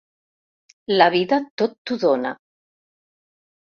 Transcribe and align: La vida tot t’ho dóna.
La 0.95 1.09
vida 1.17 1.41
tot 1.63 1.79
t’ho 1.85 2.01
dóna. 2.07 2.37